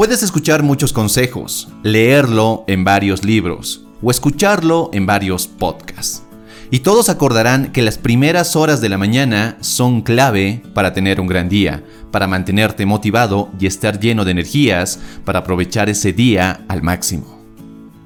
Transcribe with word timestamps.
Puedes 0.00 0.22
escuchar 0.22 0.62
muchos 0.62 0.94
consejos, 0.94 1.68
leerlo 1.82 2.64
en 2.68 2.84
varios 2.84 3.22
libros 3.22 3.84
o 4.00 4.10
escucharlo 4.10 4.88
en 4.94 5.04
varios 5.04 5.46
podcasts. 5.46 6.22
Y 6.70 6.78
todos 6.78 7.10
acordarán 7.10 7.70
que 7.70 7.82
las 7.82 7.98
primeras 7.98 8.56
horas 8.56 8.80
de 8.80 8.88
la 8.88 8.96
mañana 8.96 9.58
son 9.60 10.00
clave 10.00 10.62
para 10.72 10.94
tener 10.94 11.20
un 11.20 11.26
gran 11.26 11.50
día, 11.50 11.84
para 12.10 12.26
mantenerte 12.26 12.86
motivado 12.86 13.50
y 13.60 13.66
estar 13.66 14.00
lleno 14.00 14.24
de 14.24 14.30
energías 14.30 15.00
para 15.26 15.40
aprovechar 15.40 15.90
ese 15.90 16.14
día 16.14 16.64
al 16.68 16.82
máximo. 16.82 17.38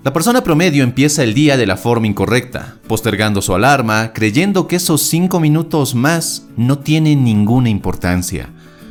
La 0.03 0.13
persona 0.13 0.43
promedio 0.43 0.83
empieza 0.83 1.23
el 1.23 1.33
día 1.33 1.57
de 1.57 1.67
la 1.69 1.77
forma 1.77 2.09
incorrecta, 2.09 2.79
postergando 2.89 3.41
su 3.41 3.55
alarma, 3.55 4.13
creyendo 4.13 4.67
que 4.67 4.75
esos 4.75 5.01
5 5.03 5.39
minutos 5.39 5.95
más 5.95 6.49
no 6.57 6.81
tienen 6.81 7.23
ninguna 7.23 7.69
importancia. 7.69 8.49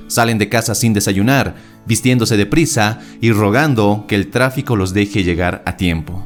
Salen 0.07 0.37
de 0.37 0.47
casa 0.47 0.73
sin 0.73 0.93
desayunar, 0.93 1.72
vistiéndose 1.85 2.37
deprisa 2.37 2.99
y 3.21 3.31
rogando 3.31 4.05
que 4.07 4.15
el 4.15 4.29
tráfico 4.29 4.75
los 4.75 4.93
deje 4.93 5.23
llegar 5.23 5.63
a 5.65 5.77
tiempo. 5.77 6.23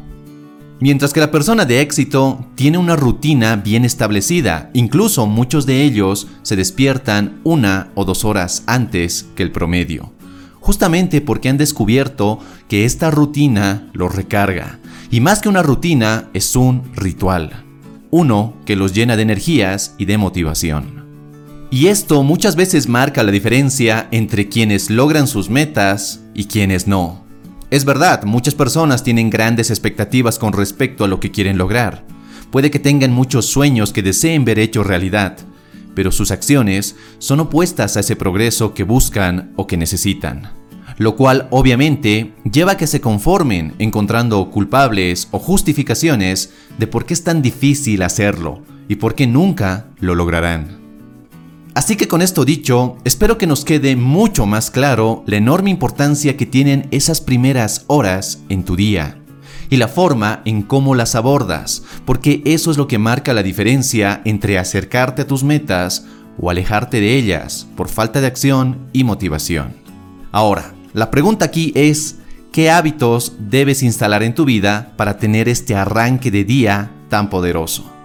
Mientras 0.79 1.11
que 1.11 1.19
la 1.19 1.31
persona 1.31 1.65
de 1.65 1.81
éxito 1.81 2.45
tiene 2.53 2.77
una 2.77 2.95
rutina 2.95 3.55
bien 3.55 3.83
establecida, 3.83 4.69
incluso 4.73 5.25
muchos 5.25 5.65
de 5.65 5.83
ellos 5.83 6.27
se 6.43 6.55
despiertan 6.55 7.39
una 7.43 7.89
o 7.95 8.05
dos 8.05 8.23
horas 8.23 8.63
antes 8.67 9.27
que 9.35 9.41
el 9.41 9.51
promedio, 9.51 10.13
justamente 10.59 11.19
porque 11.19 11.49
han 11.49 11.57
descubierto 11.57 12.39
que 12.67 12.85
esta 12.85 13.09
rutina 13.09 13.89
los 13.93 14.13
recarga, 14.13 14.77
y 15.09 15.19
más 15.19 15.39
que 15.39 15.49
una 15.49 15.63
rutina 15.63 16.29
es 16.33 16.55
un 16.55 16.83
ritual, 16.95 17.63
uno 18.11 18.53
que 18.65 18.75
los 18.75 18.93
llena 18.93 19.15
de 19.15 19.23
energías 19.23 19.95
y 19.97 20.05
de 20.05 20.19
motivación. 20.19 20.96
Y 21.69 21.87
esto 21.87 22.23
muchas 22.23 22.55
veces 22.55 22.87
marca 22.87 23.23
la 23.23 23.31
diferencia 23.31 24.07
entre 24.11 24.47
quienes 24.47 24.89
logran 24.89 25.27
sus 25.27 25.49
metas 25.49 26.21
y 26.33 26.45
quienes 26.45 26.87
no. 26.87 27.25
Es 27.69 27.83
verdad, 27.83 28.23
muchas 28.23 28.55
personas 28.55 29.03
tienen 29.03 29.29
grandes 29.29 29.69
expectativas 29.69 30.39
con 30.39 30.53
respecto 30.53 31.03
a 31.03 31.09
lo 31.09 31.19
que 31.19 31.31
quieren 31.31 31.57
lograr. 31.57 32.05
Puede 32.51 32.71
que 32.71 32.79
tengan 32.79 33.11
muchos 33.11 33.47
sueños 33.47 33.91
que 33.91 34.01
deseen 34.01 34.45
ver 34.45 34.59
hechos 34.59 34.87
realidad, 34.87 35.37
pero 35.93 36.13
sus 36.13 36.31
acciones 36.31 36.95
son 37.19 37.41
opuestas 37.41 37.97
a 37.97 37.99
ese 37.99 38.15
progreso 38.15 38.73
que 38.73 38.83
buscan 38.83 39.51
o 39.57 39.67
que 39.67 39.75
necesitan. 39.75 40.53
Lo 40.97 41.17
cual 41.17 41.49
obviamente 41.51 42.33
lleva 42.49 42.73
a 42.73 42.77
que 42.77 42.87
se 42.87 43.01
conformen 43.01 43.73
encontrando 43.77 44.49
culpables 44.49 45.27
o 45.31 45.39
justificaciones 45.39 46.53
de 46.77 46.87
por 46.87 47.05
qué 47.05 47.13
es 47.13 47.25
tan 47.25 47.41
difícil 47.41 48.03
hacerlo 48.03 48.63
y 48.87 48.95
por 48.95 49.15
qué 49.15 49.27
nunca 49.27 49.87
lo 49.99 50.15
lograrán. 50.15 50.76
Así 51.77 51.95
que 51.95 52.07
con 52.07 52.23
esto 52.23 52.43
dicho, 52.43 52.97
espero 53.03 53.37
que 53.37 53.45
nos 53.45 53.63
quede 53.63 53.95
mucho 53.95 54.47
más 54.47 54.71
claro 54.71 55.23
la 55.27 55.37
enorme 55.37 55.69
importancia 55.69 56.35
que 56.35 56.47
tienen 56.47 56.87
esas 56.89 57.21
primeras 57.21 57.83
horas 57.85 58.39
en 58.49 58.63
tu 58.63 58.75
día 58.75 59.19
y 59.69 59.77
la 59.77 59.87
forma 59.87 60.41
en 60.45 60.63
cómo 60.63 60.95
las 60.95 61.13
abordas, 61.13 61.83
porque 62.03 62.41
eso 62.45 62.71
es 62.71 62.77
lo 62.77 62.87
que 62.87 62.97
marca 62.97 63.31
la 63.35 63.43
diferencia 63.43 64.23
entre 64.25 64.57
acercarte 64.57 65.21
a 65.21 65.27
tus 65.27 65.43
metas 65.43 66.07
o 66.41 66.49
alejarte 66.49 66.99
de 66.99 67.15
ellas 67.15 67.67
por 67.75 67.89
falta 67.89 68.21
de 68.21 68.25
acción 68.25 68.89
y 68.91 69.03
motivación. 69.03 69.75
Ahora, 70.31 70.73
la 70.93 71.11
pregunta 71.11 71.45
aquí 71.45 71.73
es, 71.75 72.15
¿qué 72.51 72.71
hábitos 72.71 73.33
debes 73.37 73.83
instalar 73.83 74.23
en 74.23 74.33
tu 74.33 74.45
vida 74.45 74.93
para 74.97 75.19
tener 75.19 75.47
este 75.47 75.75
arranque 75.75 76.31
de 76.31 76.43
día 76.43 76.91
tan 77.09 77.29
poderoso? 77.29 77.96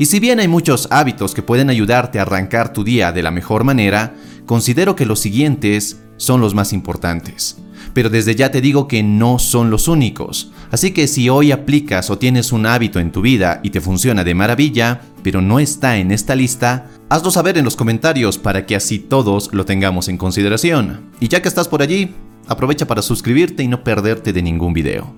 Y 0.00 0.06
si 0.06 0.18
bien 0.18 0.40
hay 0.40 0.48
muchos 0.48 0.88
hábitos 0.90 1.34
que 1.34 1.42
pueden 1.42 1.68
ayudarte 1.68 2.18
a 2.18 2.22
arrancar 2.22 2.72
tu 2.72 2.84
día 2.84 3.12
de 3.12 3.22
la 3.22 3.30
mejor 3.30 3.64
manera, 3.64 4.14
considero 4.46 4.96
que 4.96 5.04
los 5.04 5.20
siguientes 5.20 6.00
son 6.16 6.40
los 6.40 6.54
más 6.54 6.72
importantes. 6.72 7.58
Pero 7.92 8.08
desde 8.08 8.34
ya 8.34 8.50
te 8.50 8.62
digo 8.62 8.88
que 8.88 9.02
no 9.02 9.38
son 9.38 9.68
los 9.68 9.88
únicos. 9.88 10.52
Así 10.70 10.92
que 10.92 11.06
si 11.06 11.28
hoy 11.28 11.52
aplicas 11.52 12.08
o 12.08 12.16
tienes 12.16 12.50
un 12.50 12.64
hábito 12.64 12.98
en 12.98 13.12
tu 13.12 13.20
vida 13.20 13.60
y 13.62 13.68
te 13.68 13.82
funciona 13.82 14.24
de 14.24 14.34
maravilla, 14.34 15.02
pero 15.22 15.42
no 15.42 15.60
está 15.60 15.98
en 15.98 16.12
esta 16.12 16.34
lista, 16.34 16.86
hazlo 17.10 17.30
saber 17.30 17.58
en 17.58 17.66
los 17.66 17.76
comentarios 17.76 18.38
para 18.38 18.64
que 18.64 18.76
así 18.76 19.00
todos 19.00 19.52
lo 19.52 19.66
tengamos 19.66 20.08
en 20.08 20.16
consideración. 20.16 21.10
Y 21.20 21.28
ya 21.28 21.42
que 21.42 21.48
estás 21.48 21.68
por 21.68 21.82
allí, 21.82 22.14
aprovecha 22.48 22.86
para 22.86 23.02
suscribirte 23.02 23.64
y 23.64 23.68
no 23.68 23.84
perderte 23.84 24.32
de 24.32 24.40
ningún 24.40 24.72
video. 24.72 25.14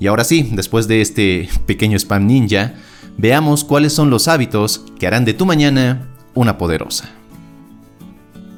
Y 0.00 0.08
ahora 0.08 0.24
sí, 0.24 0.48
después 0.50 0.88
de 0.88 1.02
este 1.02 1.48
pequeño 1.66 1.96
spam 1.96 2.26
ninja, 2.26 2.74
veamos 3.16 3.64
cuáles 3.64 3.92
son 3.92 4.10
los 4.10 4.28
hábitos 4.28 4.84
que 4.98 5.06
harán 5.06 5.24
de 5.24 5.34
tu 5.34 5.46
mañana 5.46 6.08
una 6.34 6.58
poderosa. 6.58 7.10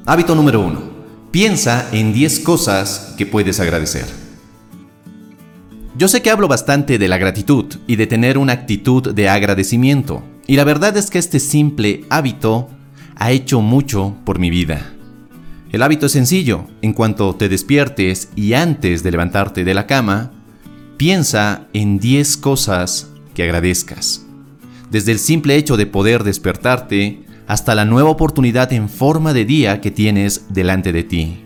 Hábito 0.07 0.35
número 0.35 0.61
1. 0.61 0.97
Piensa 1.31 1.89
en 1.93 2.13
10 2.13 2.41
cosas 2.41 3.15
que 3.19 3.27
puedes 3.27 3.61
agradecer. 3.61 4.07
Yo 5.99 6.09
sé 6.09 6.23
que 6.23 6.31
hablo 6.31 6.49
bastante 6.49 6.99
de 6.99 7.09
la 7.09 7.19
gratitud 7.19 7.67
y 7.87 7.97
de 7.97 8.07
tener 8.07 8.39
una 8.39 8.53
actitud 8.53 9.15
de 9.15 9.29
agradecimiento, 9.29 10.23
y 10.47 10.57
la 10.57 10.65
verdad 10.65 10.97
es 10.97 11.11
que 11.11 11.19
este 11.19 11.41
simple 11.41 12.05
hábito 12.11 12.69
ha 13.17 13.31
hecho 13.31 13.61
mucho 13.63 14.15
por 14.25 14.39
mi 14.39 14.51
vida. 14.51 14.93
El 15.73 15.83
hábito 15.83 16.07
es 16.07 16.13
sencillo, 16.13 16.67
en 16.83 16.93
cuanto 16.93 17.35
te 17.35 17.49
despiertes 17.49 18.31
y 18.37 18.53
antes 18.53 19.03
de 19.03 19.11
levantarte 19.11 19.65
de 19.65 19.75
la 19.75 19.87
cama, 19.87 20.33
piensa 20.97 21.67
en 21.73 21.99
10 21.99 22.37
cosas 22.37 23.09
que 23.35 23.43
agradezcas 23.43 24.26
desde 24.91 25.13
el 25.13 25.19
simple 25.19 25.57
hecho 25.57 25.77
de 25.77 25.87
poder 25.87 26.25
despertarte 26.25 27.25
hasta 27.47 27.75
la 27.75 27.85
nueva 27.85 28.11
oportunidad 28.11 28.73
en 28.73 28.89
forma 28.89 29.33
de 29.33 29.45
día 29.45 29.81
que 29.81 29.91
tienes 29.91 30.47
delante 30.49 30.93
de 30.93 31.05
ti. 31.05 31.43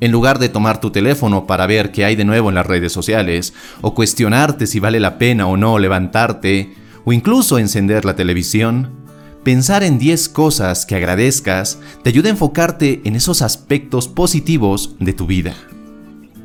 En 0.00 0.12
lugar 0.12 0.38
de 0.38 0.48
tomar 0.48 0.80
tu 0.80 0.90
teléfono 0.90 1.46
para 1.46 1.66
ver 1.66 1.90
qué 1.90 2.04
hay 2.04 2.16
de 2.16 2.24
nuevo 2.24 2.48
en 2.48 2.54
las 2.54 2.66
redes 2.66 2.92
sociales, 2.92 3.54
o 3.80 3.94
cuestionarte 3.94 4.66
si 4.66 4.80
vale 4.80 5.00
la 5.00 5.18
pena 5.18 5.46
o 5.46 5.56
no 5.56 5.78
levantarte, 5.78 6.74
o 7.04 7.12
incluso 7.12 7.58
encender 7.58 8.04
la 8.04 8.16
televisión, 8.16 8.90
pensar 9.44 9.82
en 9.82 9.98
10 9.98 10.28
cosas 10.30 10.86
que 10.86 10.96
agradezcas 10.96 11.78
te 12.02 12.10
ayuda 12.10 12.28
a 12.28 12.32
enfocarte 12.32 13.02
en 13.04 13.16
esos 13.16 13.42
aspectos 13.42 14.08
positivos 14.08 14.96
de 14.98 15.12
tu 15.12 15.26
vida. 15.26 15.54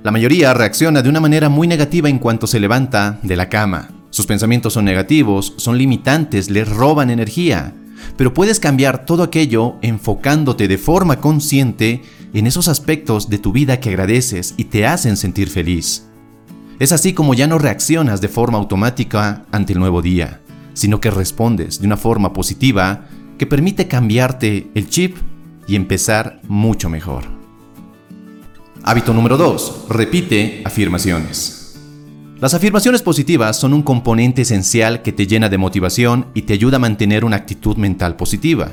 La 0.04 0.12
mayoría 0.12 0.54
reacciona 0.54 1.02
de 1.02 1.10
una 1.10 1.20
manera 1.20 1.50
muy 1.50 1.68
negativa 1.68 2.08
en 2.08 2.20
cuanto 2.20 2.48
se 2.48 2.60
levanta 2.60 3.20
de 3.24 3.36
la 3.36 3.50
cama. 3.50 3.99
Sus 4.20 4.26
pensamientos 4.26 4.74
son 4.74 4.84
negativos, 4.84 5.54
son 5.56 5.78
limitantes, 5.78 6.50
les 6.50 6.68
roban 6.68 7.10
energía. 7.10 7.74
Pero 8.18 8.34
puedes 8.34 8.60
cambiar 8.60 9.06
todo 9.06 9.24
aquello 9.24 9.76
enfocándote 9.82 10.68
de 10.68 10.78
forma 10.78 11.22
consciente 11.22 12.02
en 12.34 12.46
esos 12.46 12.68
aspectos 12.68 13.30
de 13.30 13.38
tu 13.38 13.54
vida 13.54 13.80
que 13.80 13.88
agradeces 13.88 14.56
y 14.58 14.66
te 14.66 14.86
hacen 14.86 15.16
sentir 15.16 15.50
feliz. 15.50 16.06
Es 16.80 16.92
así 16.92 17.14
como 17.14 17.34
ya 17.34 17.48
no 17.48 17.60
reaccionas 17.60 18.20
de 18.20 18.28
forma 18.28 18.58
automática 18.58 19.46
ante 19.54 19.72
el 19.72 19.80
nuevo 19.80 20.02
día, 20.02 20.42
sino 20.74 21.00
que 21.00 21.12
respondes 21.12 21.80
de 21.80 21.88
una 21.88 21.96
forma 21.96 22.34
positiva 22.34 23.06
que 23.38 23.46
permite 23.46 23.88
cambiarte 23.88 24.70
el 24.76 24.90
chip 24.90 25.16
y 25.66 25.78
empezar 25.78 26.42
mucho 26.50 26.90
mejor. 26.90 27.24
Hábito 28.84 29.14
número 29.14 29.38
2. 29.38 29.86
Repite 29.88 30.62
afirmaciones. 30.66 31.59
Las 32.42 32.54
afirmaciones 32.54 33.02
positivas 33.02 33.60
son 33.60 33.74
un 33.74 33.82
componente 33.82 34.44
esencial 34.44 35.02
que 35.02 35.12
te 35.12 35.28
llena 35.28 35.50
de 35.50 35.58
motivación 35.58 36.28
y 36.34 36.44
te 36.44 36.54
ayuda 36.54 36.78
a 36.78 36.80
mantener 36.80 37.26
una 37.26 37.36
actitud 37.36 37.76
mental 37.76 38.16
positiva. 38.16 38.70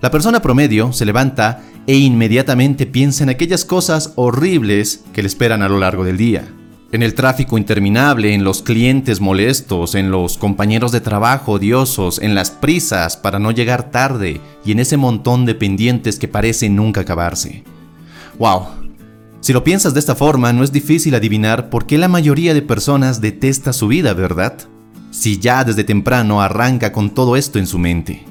La 0.00 0.10
persona 0.10 0.40
promedio 0.40 0.94
se 0.94 1.04
levanta 1.04 1.62
e 1.86 1.94
inmediatamente 1.94 2.86
piensa 2.86 3.22
en 3.22 3.28
aquellas 3.28 3.66
cosas 3.66 4.14
horribles 4.16 5.04
que 5.12 5.20
le 5.20 5.28
esperan 5.28 5.60
a 5.60 5.68
lo 5.68 5.78
largo 5.78 6.04
del 6.04 6.16
día. 6.16 6.48
En 6.90 7.02
el 7.02 7.12
tráfico 7.12 7.58
interminable, 7.58 8.32
en 8.32 8.44
los 8.44 8.62
clientes 8.62 9.20
molestos, 9.20 9.94
en 9.94 10.10
los 10.10 10.38
compañeros 10.38 10.90
de 10.90 11.02
trabajo 11.02 11.52
odiosos, 11.52 12.18
en 12.18 12.34
las 12.34 12.50
prisas 12.50 13.18
para 13.18 13.38
no 13.38 13.50
llegar 13.50 13.90
tarde 13.90 14.40
y 14.64 14.72
en 14.72 14.80
ese 14.80 14.96
montón 14.96 15.44
de 15.44 15.54
pendientes 15.54 16.18
que 16.18 16.28
parecen 16.28 16.76
nunca 16.76 17.02
acabarse. 17.02 17.62
¡Wow! 18.38 18.81
Si 19.42 19.52
lo 19.52 19.64
piensas 19.64 19.92
de 19.92 19.98
esta 19.98 20.14
forma, 20.14 20.52
no 20.52 20.62
es 20.62 20.70
difícil 20.70 21.16
adivinar 21.16 21.68
por 21.68 21.84
qué 21.84 21.98
la 21.98 22.06
mayoría 22.06 22.54
de 22.54 22.62
personas 22.62 23.20
detesta 23.20 23.72
su 23.72 23.88
vida, 23.88 24.14
¿verdad? 24.14 24.56
Si 25.10 25.40
ya 25.40 25.64
desde 25.64 25.82
temprano 25.82 26.40
arranca 26.40 26.92
con 26.92 27.12
todo 27.12 27.34
esto 27.34 27.58
en 27.58 27.66
su 27.66 27.76
mente. 27.80 28.24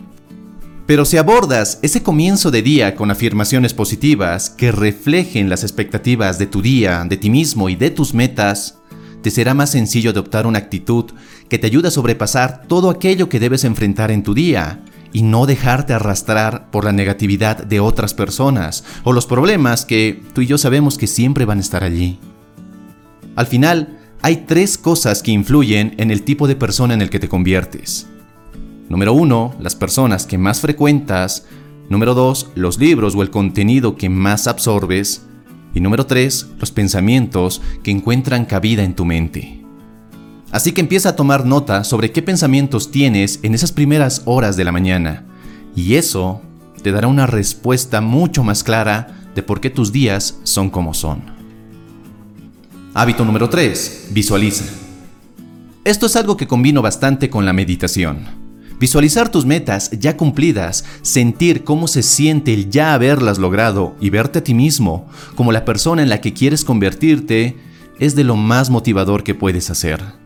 Pero 0.85 1.03
si 1.03 1.17
abordas 1.17 1.79
ese 1.81 2.01
comienzo 2.01 2.49
de 2.49 2.61
día 2.61 2.95
con 2.95 3.11
afirmaciones 3.11 3.73
positivas 3.73 4.49
que 4.51 4.71
reflejen 4.71 5.49
las 5.49 5.63
expectativas 5.63 6.39
de 6.39 6.47
tu 6.47 6.61
día, 6.61 7.03
de 7.03 7.17
ti 7.17 7.29
mismo 7.29 7.67
y 7.67 7.75
de 7.75 7.91
tus 7.91 8.13
metas, 8.13 8.77
te 9.21 9.31
será 9.31 9.53
más 9.53 9.71
sencillo 9.71 10.11
adoptar 10.11 10.47
una 10.47 10.59
actitud 10.59 11.11
que 11.49 11.59
te 11.59 11.67
ayude 11.67 11.89
a 11.89 11.91
sobrepasar 11.91 12.67
todo 12.69 12.89
aquello 12.89 13.27
que 13.27 13.41
debes 13.41 13.65
enfrentar 13.65 14.11
en 14.11 14.23
tu 14.23 14.33
día 14.33 14.81
y 15.13 15.23
no 15.23 15.45
dejarte 15.45 15.93
arrastrar 15.93 16.69
por 16.71 16.85
la 16.85 16.91
negatividad 16.91 17.63
de 17.63 17.79
otras 17.79 18.13
personas 18.13 18.83
o 19.03 19.13
los 19.13 19.25
problemas 19.25 19.85
que 19.85 20.21
tú 20.33 20.41
y 20.41 20.47
yo 20.47 20.57
sabemos 20.57 20.97
que 20.97 21.07
siempre 21.07 21.45
van 21.45 21.57
a 21.57 21.61
estar 21.61 21.83
allí. 21.83 22.19
Al 23.35 23.47
final, 23.47 23.99
hay 24.21 24.45
tres 24.47 24.77
cosas 24.77 25.23
que 25.23 25.31
influyen 25.31 25.95
en 25.97 26.11
el 26.11 26.23
tipo 26.23 26.47
de 26.47 26.55
persona 26.55 26.93
en 26.93 27.01
el 27.01 27.09
que 27.09 27.19
te 27.19 27.29
conviertes. 27.29 28.07
Número 28.89 29.13
uno, 29.13 29.55
las 29.59 29.75
personas 29.75 30.25
que 30.25 30.37
más 30.37 30.59
frecuentas. 30.59 31.45
Número 31.89 32.13
dos, 32.13 32.51
los 32.55 32.77
libros 32.77 33.15
o 33.15 33.21
el 33.21 33.29
contenido 33.29 33.95
que 33.95 34.09
más 34.09 34.47
absorbes. 34.47 35.25
Y 35.73 35.79
número 35.79 36.05
3, 36.05 36.47
los 36.59 36.71
pensamientos 36.71 37.61
que 37.83 37.91
encuentran 37.91 38.45
cabida 38.45 38.83
en 38.83 38.93
tu 38.93 39.05
mente. 39.05 39.60
Así 40.51 40.73
que 40.73 40.81
empieza 40.81 41.09
a 41.09 41.15
tomar 41.15 41.45
nota 41.45 41.83
sobre 41.83 42.11
qué 42.11 42.21
pensamientos 42.21 42.91
tienes 42.91 43.39
en 43.41 43.55
esas 43.55 43.71
primeras 43.71 44.21
horas 44.25 44.57
de 44.57 44.65
la 44.65 44.73
mañana. 44.73 45.25
Y 45.75 45.95
eso 45.95 46.41
te 46.83 46.91
dará 46.91 47.07
una 47.07 47.25
respuesta 47.25 48.01
mucho 48.01 48.43
más 48.43 48.63
clara 48.63 49.17
de 49.33 49.43
por 49.43 49.61
qué 49.61 49.69
tus 49.69 49.93
días 49.93 50.39
son 50.43 50.69
como 50.69 50.93
son. 50.93 51.21
Hábito 52.93 53.23
número 53.23 53.49
3. 53.49 54.09
Visualiza. 54.11 54.65
Esto 55.85 56.07
es 56.07 56.15
algo 56.17 56.35
que 56.35 56.47
combino 56.47 56.81
bastante 56.81 57.29
con 57.29 57.45
la 57.45 57.53
meditación. 57.53 58.41
Visualizar 58.77 59.29
tus 59.29 59.45
metas 59.45 59.91
ya 59.91 60.17
cumplidas, 60.17 60.83
sentir 61.01 61.63
cómo 61.63 61.87
se 61.87 62.03
siente 62.03 62.53
el 62.53 62.69
ya 62.69 62.93
haberlas 62.93 63.37
logrado 63.37 63.95
y 64.01 64.09
verte 64.09 64.39
a 64.39 64.43
ti 64.43 64.53
mismo 64.53 65.07
como 65.35 65.51
la 65.51 65.63
persona 65.63 66.01
en 66.01 66.09
la 66.09 66.19
que 66.19 66.33
quieres 66.33 66.65
convertirte 66.65 67.57
es 67.99 68.15
de 68.15 68.23
lo 68.23 68.35
más 68.35 68.69
motivador 68.69 69.23
que 69.23 69.35
puedes 69.35 69.69
hacer. 69.69 70.20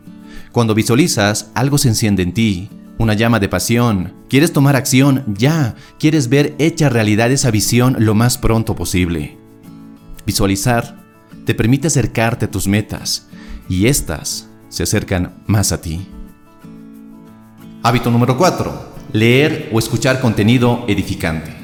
Cuando 0.56 0.74
visualizas, 0.74 1.50
algo 1.52 1.76
se 1.76 1.88
enciende 1.88 2.22
en 2.22 2.32
ti, 2.32 2.70
una 2.96 3.12
llama 3.12 3.40
de 3.40 3.46
pasión, 3.46 4.14
quieres 4.26 4.54
tomar 4.54 4.74
acción 4.74 5.22
ya, 5.36 5.74
quieres 5.98 6.30
ver 6.30 6.54
hecha 6.58 6.88
realidad 6.88 7.30
esa 7.30 7.50
visión 7.50 7.94
lo 7.98 8.14
más 8.14 8.38
pronto 8.38 8.74
posible. 8.74 9.36
Visualizar 10.24 10.96
te 11.44 11.54
permite 11.54 11.88
acercarte 11.88 12.46
a 12.46 12.50
tus 12.50 12.68
metas 12.68 13.28
y 13.68 13.86
éstas 13.86 14.48
se 14.70 14.82
acercan 14.82 15.34
más 15.46 15.72
a 15.72 15.82
ti. 15.82 16.08
Hábito 17.82 18.10
número 18.10 18.38
4. 18.38 18.94
Leer 19.12 19.68
o 19.74 19.78
escuchar 19.78 20.22
contenido 20.22 20.86
edificante. 20.88 21.55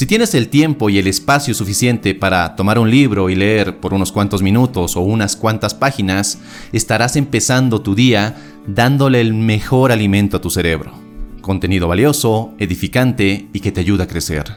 Si 0.00 0.06
tienes 0.06 0.34
el 0.34 0.48
tiempo 0.48 0.88
y 0.88 0.96
el 0.96 1.06
espacio 1.06 1.52
suficiente 1.52 2.14
para 2.14 2.56
tomar 2.56 2.78
un 2.78 2.90
libro 2.90 3.28
y 3.28 3.34
leer 3.34 3.80
por 3.80 3.92
unos 3.92 4.12
cuantos 4.12 4.40
minutos 4.40 4.96
o 4.96 5.02
unas 5.02 5.36
cuantas 5.36 5.74
páginas, 5.74 6.38
estarás 6.72 7.16
empezando 7.16 7.82
tu 7.82 7.94
día 7.94 8.34
dándole 8.66 9.20
el 9.20 9.34
mejor 9.34 9.92
alimento 9.92 10.38
a 10.38 10.40
tu 10.40 10.48
cerebro. 10.48 10.94
Contenido 11.42 11.86
valioso, 11.86 12.54
edificante 12.58 13.50
y 13.52 13.60
que 13.60 13.72
te 13.72 13.80
ayuda 13.80 14.04
a 14.04 14.06
crecer. 14.06 14.56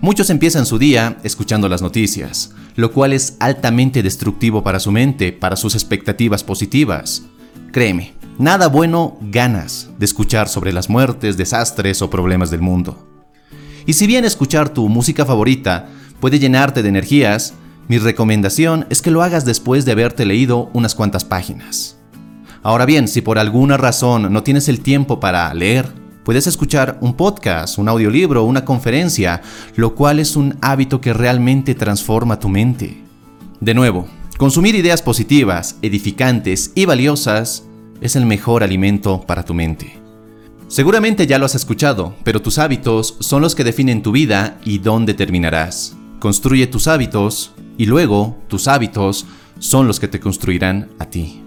Muchos 0.00 0.30
empiezan 0.30 0.66
su 0.66 0.80
día 0.80 1.18
escuchando 1.22 1.68
las 1.68 1.80
noticias, 1.80 2.52
lo 2.74 2.90
cual 2.90 3.12
es 3.12 3.36
altamente 3.38 4.02
destructivo 4.02 4.64
para 4.64 4.80
su 4.80 4.90
mente, 4.90 5.30
para 5.30 5.54
sus 5.54 5.76
expectativas 5.76 6.42
positivas. 6.42 7.22
Créeme, 7.70 8.14
Nada 8.36 8.66
bueno 8.66 9.16
ganas 9.20 9.90
de 9.96 10.06
escuchar 10.06 10.48
sobre 10.48 10.72
las 10.72 10.90
muertes, 10.90 11.36
desastres 11.36 12.02
o 12.02 12.10
problemas 12.10 12.50
del 12.50 12.62
mundo. 12.62 13.15
Y 13.86 13.92
si 13.92 14.08
bien 14.08 14.24
escuchar 14.24 14.68
tu 14.68 14.88
música 14.88 15.24
favorita 15.24 15.86
puede 16.18 16.40
llenarte 16.40 16.82
de 16.82 16.88
energías, 16.88 17.54
mi 17.86 17.98
recomendación 17.98 18.84
es 18.90 19.00
que 19.00 19.12
lo 19.12 19.22
hagas 19.22 19.44
después 19.44 19.84
de 19.84 19.92
haberte 19.92 20.24
leído 20.24 20.70
unas 20.72 20.96
cuantas 20.96 21.24
páginas. 21.24 21.96
Ahora 22.64 22.84
bien, 22.84 23.06
si 23.06 23.20
por 23.20 23.38
alguna 23.38 23.76
razón 23.76 24.32
no 24.32 24.42
tienes 24.42 24.68
el 24.68 24.80
tiempo 24.80 25.20
para 25.20 25.54
leer, 25.54 25.88
puedes 26.24 26.48
escuchar 26.48 26.98
un 27.00 27.14
podcast, 27.14 27.78
un 27.78 27.88
audiolibro, 27.88 28.42
una 28.42 28.64
conferencia, 28.64 29.40
lo 29.76 29.94
cual 29.94 30.18
es 30.18 30.34
un 30.34 30.56
hábito 30.62 31.00
que 31.00 31.12
realmente 31.12 31.76
transforma 31.76 32.40
tu 32.40 32.48
mente. 32.48 33.04
De 33.60 33.72
nuevo, 33.72 34.08
consumir 34.36 34.74
ideas 34.74 35.00
positivas, 35.00 35.76
edificantes 35.80 36.72
y 36.74 36.86
valiosas 36.86 37.62
es 38.00 38.16
el 38.16 38.26
mejor 38.26 38.64
alimento 38.64 39.20
para 39.20 39.44
tu 39.44 39.54
mente. 39.54 40.05
Seguramente 40.68 41.28
ya 41.28 41.38
lo 41.38 41.46
has 41.46 41.54
escuchado, 41.54 42.14
pero 42.24 42.42
tus 42.42 42.58
hábitos 42.58 43.16
son 43.20 43.40
los 43.40 43.54
que 43.54 43.62
definen 43.62 44.02
tu 44.02 44.10
vida 44.10 44.58
y 44.64 44.78
dónde 44.78 45.14
terminarás. 45.14 45.96
Construye 46.18 46.66
tus 46.66 46.88
hábitos 46.88 47.52
y 47.78 47.86
luego 47.86 48.36
tus 48.48 48.66
hábitos 48.66 49.26
son 49.60 49.86
los 49.86 50.00
que 50.00 50.08
te 50.08 50.18
construirán 50.18 50.88
a 50.98 51.04
ti. 51.04 51.42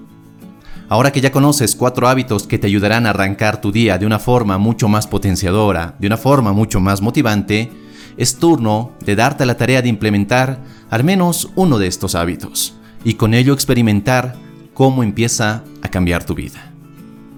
Ahora 0.88 1.12
que 1.12 1.20
ya 1.20 1.34
conoces 1.34 1.76
cuatro 1.76 2.08
hábitos 2.08 2.48
que 2.48 2.58
te 2.58 2.68
ayudarán 2.68 3.06
a 3.06 3.10
arrancar 3.10 3.60
tu 3.60 3.74
día 3.74 3.98
de 3.98 4.06
una 4.06 4.20
forma 4.20 4.58
mucho 4.58 4.88
más 4.88 5.06
potenciadora, 5.06 5.96
de 6.00 6.08
una 6.08 6.18
forma 6.18 6.54
mucho 6.54 6.80
más 6.80 7.02
motivante, 7.02 7.72
es 8.16 8.38
turno 8.38 8.94
de 9.06 9.16
darte 9.16 9.46
la 9.46 9.58
tarea 9.58 9.82
de 9.82 9.90
implementar 9.90 10.64
al 10.90 11.04
menos 11.04 11.50
uno 11.56 11.78
de 11.78 11.88
estos 11.88 12.16
hábitos 12.16 12.74
y 13.04 13.16
con 13.16 13.34
ello 13.34 13.54
experimentar 13.54 14.36
cómo 14.74 15.04
empieza 15.04 15.64
a 15.82 15.90
cambiar 15.90 16.24
tu 16.24 16.36
vida. 16.36 16.72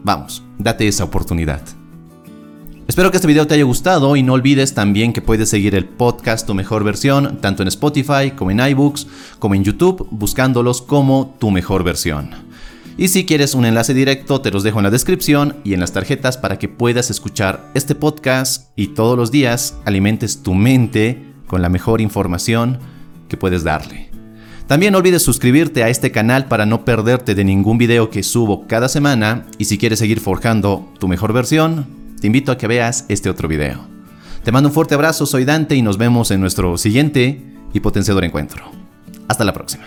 Vamos, 0.03 0.43
date 0.63 0.87
esa 0.87 1.03
oportunidad. 1.03 1.61
Espero 2.87 3.09
que 3.09 3.17
este 3.17 3.27
video 3.27 3.47
te 3.47 3.53
haya 3.53 3.63
gustado 3.63 4.15
y 4.15 4.23
no 4.23 4.33
olvides 4.33 4.73
también 4.73 5.13
que 5.13 5.21
puedes 5.21 5.49
seguir 5.49 5.75
el 5.75 5.85
podcast 5.85 6.45
Tu 6.45 6.53
Mejor 6.53 6.83
Versión 6.83 7.37
tanto 7.39 7.61
en 7.61 7.69
Spotify 7.69 8.31
como 8.35 8.51
en 8.51 8.59
iBooks 8.59 9.07
como 9.39 9.55
en 9.55 9.63
YouTube 9.63 10.07
buscándolos 10.11 10.81
como 10.81 11.35
Tu 11.39 11.51
Mejor 11.51 11.85
Versión. 11.85 12.31
Y 12.97 13.07
si 13.07 13.25
quieres 13.25 13.55
un 13.55 13.63
enlace 13.63 13.93
directo 13.93 14.41
te 14.41 14.51
los 14.51 14.63
dejo 14.63 14.79
en 14.79 14.83
la 14.83 14.89
descripción 14.89 15.55
y 15.63 15.73
en 15.73 15.79
las 15.79 15.93
tarjetas 15.93 16.37
para 16.37 16.59
que 16.59 16.67
puedas 16.67 17.09
escuchar 17.09 17.71
este 17.75 17.95
podcast 17.95 18.71
y 18.75 18.87
todos 18.87 19.17
los 19.17 19.31
días 19.31 19.77
alimentes 19.85 20.43
tu 20.43 20.53
mente 20.53 21.23
con 21.47 21.61
la 21.61 21.69
mejor 21.69 22.01
información 22.01 22.79
que 23.29 23.37
puedes 23.37 23.63
darle. 23.63 24.10
También 24.71 24.93
no 24.93 24.99
olvides 24.99 25.21
suscribirte 25.21 25.83
a 25.83 25.89
este 25.89 26.13
canal 26.13 26.45
para 26.45 26.65
no 26.65 26.85
perderte 26.85 27.35
de 27.35 27.43
ningún 27.43 27.77
video 27.77 28.09
que 28.09 28.23
subo 28.23 28.67
cada 28.67 28.87
semana 28.87 29.45
y 29.57 29.65
si 29.65 29.77
quieres 29.77 29.99
seguir 29.99 30.21
forjando 30.21 30.89
tu 30.97 31.09
mejor 31.09 31.33
versión, 31.33 31.87
te 32.21 32.27
invito 32.27 32.53
a 32.53 32.57
que 32.57 32.67
veas 32.67 33.03
este 33.09 33.29
otro 33.29 33.49
video. 33.49 33.85
Te 34.45 34.53
mando 34.53 34.69
un 34.69 34.73
fuerte 34.73 34.95
abrazo, 34.95 35.25
soy 35.25 35.43
Dante 35.43 35.75
y 35.75 35.81
nos 35.81 35.97
vemos 35.97 36.31
en 36.31 36.39
nuestro 36.39 36.77
siguiente 36.77 37.43
y 37.73 37.81
potenciador 37.81 38.23
encuentro. 38.23 38.63
Hasta 39.27 39.43
la 39.43 39.51
próxima. 39.51 39.83